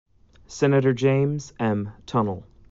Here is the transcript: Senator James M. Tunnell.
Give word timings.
Senator 0.47 0.93
James 0.95 1.53
M. 1.59 1.91
Tunnell. 2.07 2.43